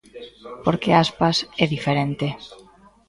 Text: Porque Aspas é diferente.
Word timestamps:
Porque 0.65 0.89
Aspas 1.03 1.37
é 1.63 1.65
diferente. 1.75 2.27